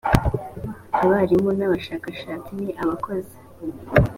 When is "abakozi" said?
2.81-3.35